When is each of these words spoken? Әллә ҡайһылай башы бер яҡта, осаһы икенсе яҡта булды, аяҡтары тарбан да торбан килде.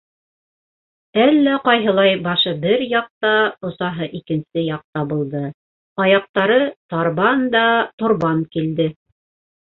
Әллә 1.23 1.57
ҡайһылай 1.65 2.13
башы 2.27 2.53
бер 2.63 2.85
яҡта, 2.93 3.33
осаһы 3.69 4.07
икенсе 4.19 4.63
яҡта 4.67 5.03
булды, 5.11 5.41
аяҡтары 6.05 6.57
тарбан 6.95 7.45
да 7.57 7.63
торбан 8.05 8.41
килде. 8.57 8.89